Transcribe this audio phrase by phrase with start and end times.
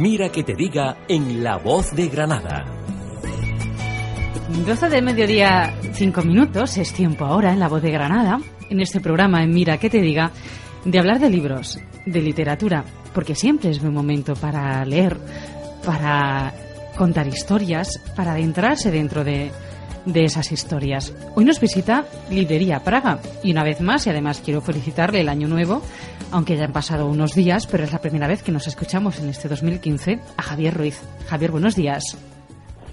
[0.00, 2.64] Mira que te diga en La Voz de Granada.
[4.64, 8.40] 12 de mediodía, 5 minutos, es tiempo ahora en La Voz de Granada,
[8.70, 10.30] en este programa en Mira que te diga,
[10.86, 15.18] de hablar de libros, de literatura, porque siempre es buen momento para leer,
[15.84, 16.54] para
[16.96, 19.50] contar historias, para adentrarse dentro de,
[20.04, 21.14] de esas historias.
[21.34, 25.48] Hoy nos visita Librería Praga y una vez más, y además quiero felicitarle el año
[25.48, 25.82] nuevo,
[26.30, 29.28] aunque ya han pasado unos días, pero es la primera vez que nos escuchamos en
[29.28, 31.00] este 2015, a Javier Ruiz.
[31.28, 32.16] Javier, buenos días.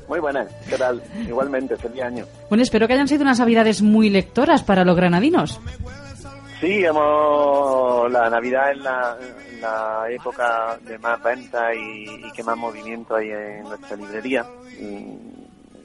[0.07, 1.01] Muy buenas, ¿qué tal?
[1.27, 2.25] Igualmente, feliz año.
[2.49, 5.59] Bueno, espero que hayan sido unas navidades muy lectoras para los granadinos.
[6.61, 9.17] Sí, hemos, la Navidad es la,
[10.09, 14.45] época de más venta y, que más movimiento hay en nuestra librería.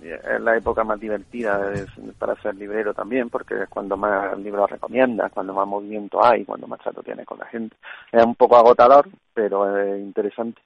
[0.09, 1.73] Es la época más divertida
[2.19, 6.67] para ser librero también, porque es cuando más libros recomiendas, cuando más movimiento hay, cuando
[6.67, 7.77] más trato tienes con la gente.
[8.11, 10.61] Es un poco agotador, pero es interesante.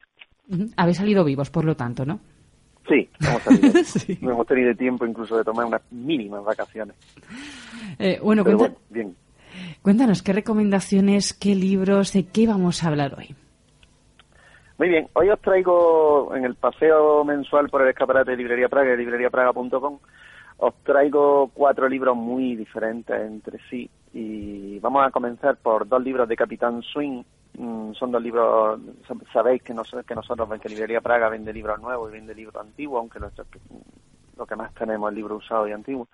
[0.77, 2.20] Habéis salido vivos, por lo tanto, ¿no?
[2.89, 3.73] Sí, hemos salido.
[3.84, 4.19] sí.
[4.23, 6.97] hemos tenido tiempo incluso de tomar unas mínimas vacaciones.
[7.98, 8.45] Eh, bueno,
[8.91, 9.17] bien.
[9.83, 13.34] Cuéntanos, ¿qué recomendaciones, qué libros, de qué vamos a hablar hoy?
[14.79, 18.91] Muy bien, hoy os traigo en el paseo mensual por el escaparate de Librería Praga,
[18.91, 19.99] de libreriapraga.com,
[20.59, 26.29] os traigo cuatro libros muy diferentes entre sí y vamos a comenzar por dos libros
[26.29, 27.23] de Capitán Swing.
[27.55, 28.79] Mm, son dos libros,
[29.33, 33.01] sabéis que, nosotros, que nosotros, que Librería Praga vende libros nuevos y vende libros antiguos,
[33.01, 36.09] aunque lo que más tenemos es libros usados y antiguos.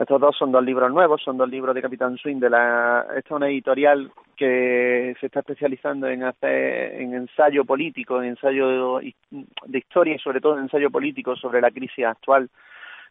[0.00, 3.18] Estos dos son dos libros nuevos, son dos libros de Capitán Swing de la esta
[3.18, 9.78] es una editorial que se está especializando en hacer en ensayo político, en ensayo de
[9.78, 12.48] historia y sobre todo en ensayo político sobre la crisis actual.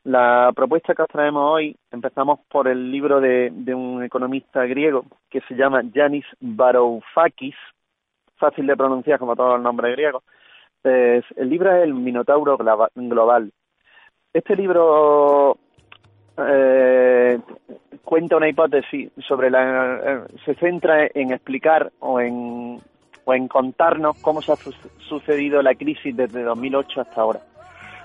[0.03, 5.05] La propuesta que os traemos hoy, empezamos por el libro de, de un economista griego
[5.29, 7.55] que se llama Yanis Varoufakis,
[8.37, 10.23] fácil de pronunciar como todos los nombres griegos.
[10.83, 13.51] El libro es El Minotauro Global.
[14.33, 15.59] Este libro
[16.47, 17.39] eh,
[18.03, 22.79] cuenta una hipótesis sobre la eh, se centra en explicar o en
[23.25, 24.55] o en contarnos cómo se ha
[24.97, 27.39] sucedido la crisis desde 2008 hasta ahora.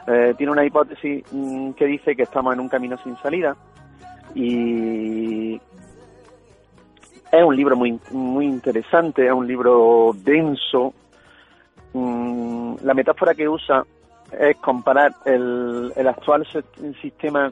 [0.06, 3.56] Eh, tiene una hipótesis mm, que dice que estamos en un camino sin salida
[4.34, 5.54] y
[7.32, 10.92] es un libro muy muy interesante, es un libro denso.
[11.94, 13.84] Mm, la metáfora que usa
[14.38, 16.46] es comparar el, el actual
[17.00, 17.50] sistema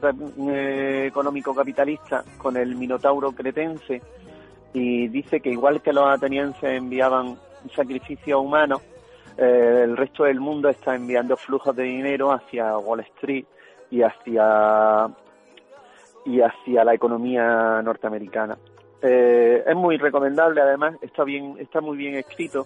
[0.49, 4.01] eh, económico capitalista con el minotauro cretense
[4.73, 7.37] y dice que igual que los atenienses enviaban
[7.75, 8.81] sacrificios humanos,
[9.37, 13.45] eh, el resto del mundo está enviando flujos de dinero hacia Wall Street
[13.91, 15.07] y hacia
[16.25, 18.57] y hacia la economía norteamericana.
[19.01, 22.65] Eh, es muy recomendable, además está bien, está muy bien escrito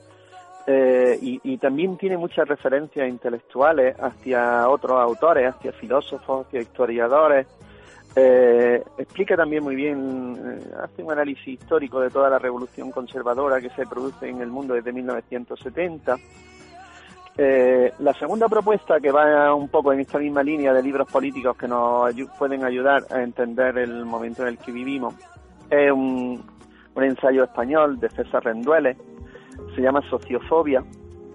[0.70, 7.48] eh, y, también tiene muchas referencias intelectuales hacia otros autores, hacia filósofos, hacia historiadores.
[8.14, 13.62] Eh, explica también muy bien, eh, hace un análisis histórico de toda la revolución conservadora
[13.62, 16.18] que se produce en el mundo desde 1970.
[18.00, 21.68] la segunda propuesta, que va un poco en esta misma línea de libros políticos que
[21.68, 25.14] nos pueden ayudar a entender el momento en el que vivimos,
[25.70, 26.44] es un,
[26.96, 28.98] un ensayo español de César Rendueles,
[29.76, 30.84] se llama Sociofobia.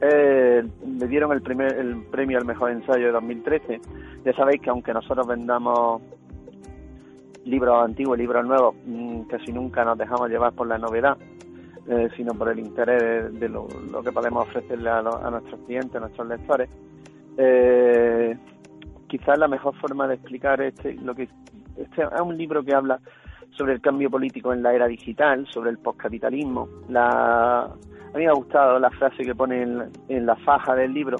[0.01, 0.65] Eh,
[0.99, 3.81] le dieron el, primer, el premio al mejor ensayo de 2013.
[4.25, 6.03] Ya sabéis que aunque nosotros vendamos
[7.45, 11.17] libros antiguos, libros nuevos, mm, casi nunca nos dejamos llevar por la novedad,
[11.89, 13.69] eh, sino por el interés de, lo,
[14.05, 16.69] que podemos ofrecerle a, nuestros clientes, a nuestros lectores.
[17.37, 18.37] Eh,
[19.09, 21.29] quizás la mejor forma de explicar este, lo que
[21.77, 23.01] este es un libro que habla
[23.57, 27.69] sobre el cambio político en la era digital, sobre el postcapitalismo, la
[28.13, 31.17] a mí me ha gustado la frase que pone en, la faja del libro,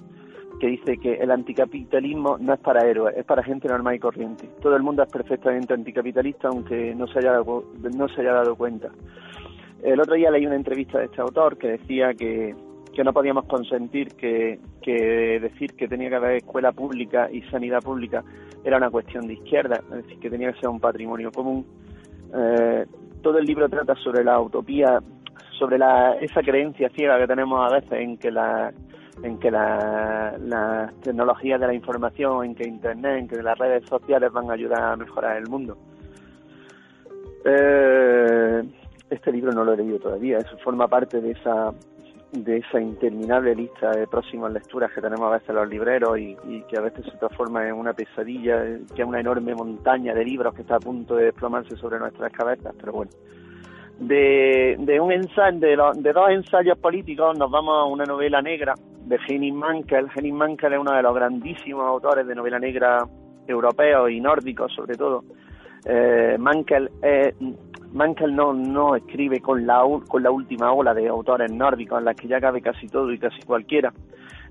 [0.61, 4.49] que dice que el anticapitalismo no es para héroes, es para gente normal y corriente.
[4.61, 7.65] Todo el mundo es perfectamente anticapitalista, aunque no se haya dado,
[7.97, 8.91] no se haya dado cuenta.
[9.83, 12.55] El otro día leí una entrevista de este autor que decía que,
[12.95, 17.81] que no podíamos consentir que, que, decir que tenía que haber escuela pública y sanidad
[17.81, 18.23] pública
[18.65, 21.67] era una cuestión de izquierda, es decir, que tenía que ser un patrimonio común.
[22.35, 22.87] Eh,
[23.23, 25.01] todo el libro trata sobre la utopía
[25.63, 28.73] sobre la, esa creencia ciega que tenemos a veces en que la
[29.23, 33.89] en que las la tecnologías de la información, en que Internet, en que las redes
[33.89, 35.77] sociales van a ayudar a mejorar el mundo.
[37.45, 38.63] Eh,
[39.09, 41.73] este libro no lo he leído todavía, eso forma parte de esa
[42.33, 46.63] de esa interminable lista de próximas lecturas que tenemos a veces los libreros y, y,
[46.63, 48.65] que a veces se transforma en una pesadilla,
[48.97, 52.33] que es una enorme montaña de libros que está a punto de desplomarse sobre nuestras
[52.33, 53.11] cabezas, pero bueno,
[54.03, 59.19] de, de un ensayo, de, dos ensayos políticos nos vamos a una novela negra de
[59.29, 60.09] Henning Mankell.
[60.15, 63.07] Henning Mankell es uno de los grandísimos autores de novela negra
[63.47, 65.25] europeos y nórdicos, sobre todo.
[65.85, 66.91] Eh, Mankell,
[67.93, 72.17] Mankell no, no escribe con la, con la última ola de autores nórdicos en las
[72.17, 73.93] que ya cabe casi todo y casi cualquiera.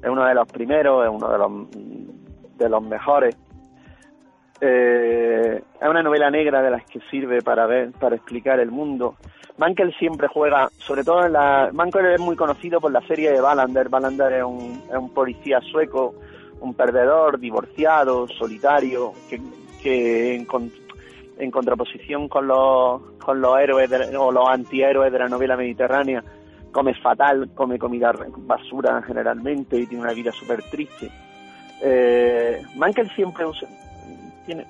[0.01, 3.37] Es uno de los primeros, es uno de los, de los mejores.
[4.61, 9.15] Eh, es una novela negra de las que sirve para ver, para explicar el mundo.
[9.61, 11.69] Mankell siempre juega, sobre todo en la...
[11.71, 13.89] Mankell es muy conocido por la serie de Wallander.
[13.89, 16.15] Wallander es un, es un policía sueco,
[16.61, 19.39] un perdedor, divorciado, solitario, que,
[19.83, 26.23] que en, contraposición con los, con los héroes o los antihéroes de la novela mediterránea,
[26.71, 31.11] come fatal, come comida basura generalmente y tiene una vida súper triste.
[31.83, 33.67] Eh, Mankell siempre usa,
[34.43, 34.65] tiene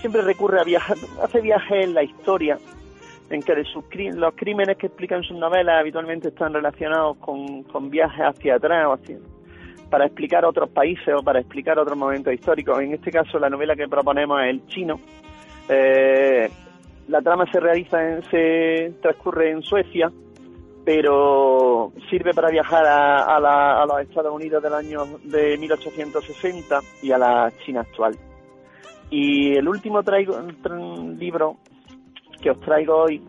[0.00, 2.58] siempre recurre a viajar, hace viajes en la historia,
[3.30, 3.84] en que sus,
[4.14, 8.92] los crímenes que explican sus novelas habitualmente están relacionados con, con viajes hacia atrás o
[8.92, 9.18] hacia,
[9.90, 12.80] para explicar otros países o para explicar otros momentos históricos.
[12.80, 15.00] En este caso, la novela que proponemos es El Chino.
[15.68, 16.48] Eh,
[17.08, 20.10] la trama se realiza, en, se transcurre en Suecia,
[20.84, 27.18] pero sirve para viajar a, a, los Estados Unidos del año de 1860 y a
[27.18, 28.16] la China actual.
[29.10, 30.36] Y el último traigo,
[31.18, 31.58] libro
[32.38, 33.22] que os traigo hoy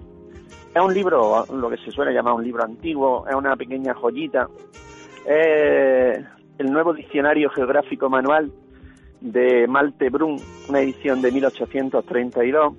[0.78, 4.48] es un libro, lo que se suele llamar un libro antiguo, es una pequeña joyita.
[5.26, 6.24] Es
[6.60, 8.52] el nuevo diccionario geográfico manual
[9.20, 10.40] de Malte Brun,
[10.70, 12.74] una edición de 1832.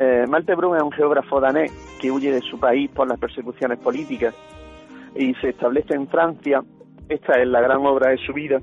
[0.00, 1.70] Eh, Malte Brun es un geógrafo danés
[2.00, 4.34] que huye de su país por las persecuciones políticas
[5.14, 6.60] y se establece en Francia.
[7.08, 8.60] Esta es la gran obra de su vida.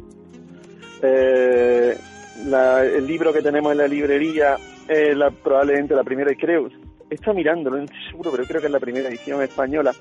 [1.02, 1.98] Eh,
[2.42, 4.58] el libro que tenemos en la librería
[4.90, 6.70] es la, probablemente la primera, creo,
[7.10, 9.94] está mirándolo, no estoy seguro, pero creo que es la primera edición española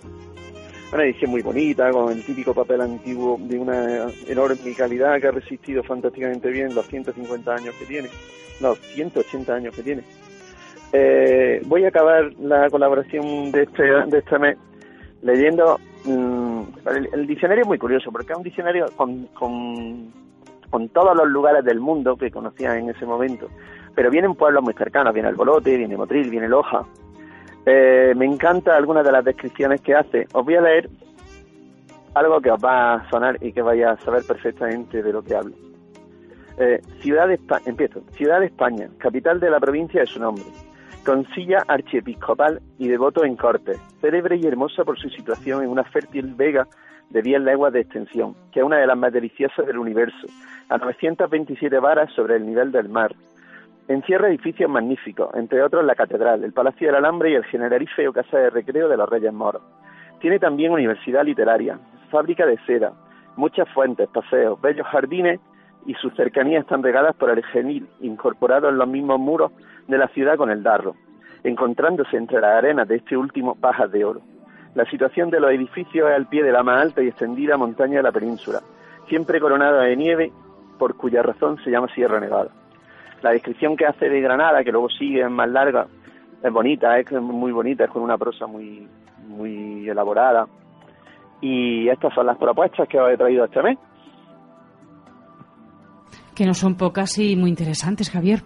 [0.92, 5.32] una edición muy bonita, con el típico papel antiguo de una enorme calidad que ha
[5.32, 8.08] resistido fantásticamente bien los 150 años que tiene,
[8.60, 10.02] los 180 años que tiene.
[10.92, 14.56] Eh, voy a acabar la colaboración de este, de este mes
[15.22, 15.78] leyendo.
[16.04, 16.62] Mm,
[17.12, 20.10] el, diccionario es muy curioso porque es un diccionario con, con,
[20.70, 23.48] con todos los lugares del mundo que conocía en ese momento,
[23.98, 26.84] pero vienen pueblos muy cercanos, viene el Bolote, viene Motril, viene Loja,
[27.66, 30.28] eh, me encanta algunas de las descripciones que hace.
[30.34, 30.88] Os voy a leer
[32.14, 35.34] algo que os va a sonar y que vaya a saber perfectamente de lo que
[35.34, 35.56] hablo.
[36.58, 38.02] Eh, ciudad de España, empiezo.
[38.12, 40.44] Ciudad de España, capital de la provincia de su nombre,
[41.04, 45.82] con silla archiepiscopal y devoto en cortes, célebre y hermosa por su situación en una
[45.82, 46.68] fértil vega
[47.10, 50.28] de 10 leguas de extensión, que es una de las más deliciosas del universo,
[50.68, 53.12] a 927 varas sobre el nivel del mar,
[53.88, 58.12] Encierra edificios magníficos, entre otros la Catedral, el Palacio del Alambre y el Generalife o
[58.12, 59.62] Casa de Recreo de los Reyes Moros.
[60.20, 61.78] Tiene también universidad literaria,
[62.10, 62.92] fábrica de seda,
[63.36, 65.40] muchas fuentes, paseos, bellos jardines
[65.86, 69.52] y sus cercanías están regadas por el genil, incorporado en los mismos muros
[69.86, 70.94] de la ciudad con el Darro,
[71.42, 74.20] encontrándose entre las arenas de este último pajas de oro.
[74.74, 77.96] La situación de los edificios es al pie de la más alta y extendida montaña
[77.96, 78.60] de la península,
[79.08, 80.30] siempre coronada de nieve,
[80.78, 82.50] por cuya razón se llama Sierra Nevada.
[83.22, 85.86] La descripción que hace de Granada, que luego sigue es más larga,
[86.42, 88.86] es bonita, es muy bonita, es con una prosa muy,
[89.26, 90.46] muy elaborada.
[91.40, 93.78] Y estas son las propuestas que os he traído este mes.
[96.34, 98.42] Que no son pocas y muy interesantes, Javier.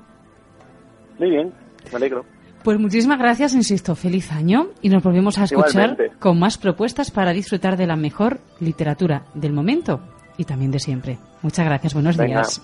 [1.18, 1.52] Muy bien,
[1.90, 2.24] me alegro.
[2.64, 7.32] Pues muchísimas gracias, insisto, feliz año y nos volvemos a escuchar con más propuestas para
[7.32, 10.00] disfrutar de la mejor literatura del momento
[10.36, 11.18] y también de siempre.
[11.42, 12.62] Muchas gracias, buenos días.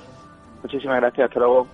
[0.62, 1.66] Muchísimas gracias, hasta luego.